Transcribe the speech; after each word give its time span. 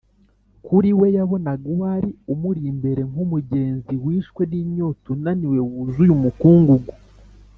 ”Kuri 0.65 0.89
we, 0.99 1.07
yabonaga 1.17 1.65
uwari 1.73 2.09
umuri 2.33 2.61
imbere 2.71 3.01
nk’umugenzi 3.11 3.93
wishwe 4.03 4.41
n’inyota, 4.51 5.05
unaniwe, 5.15 5.57
wuzuye 5.69 6.11
umukungugu 6.17 6.91